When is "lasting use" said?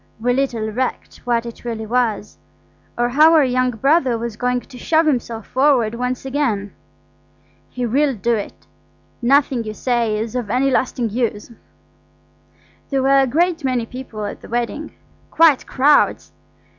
10.71-11.51